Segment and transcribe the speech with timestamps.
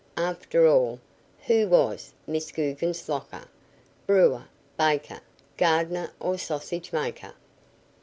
[0.17, 0.99] After all,
[1.45, 3.47] who was Miss Guggenslocker
[4.07, 5.21] brewer, baker,
[5.57, 7.35] gardener or sausage maker.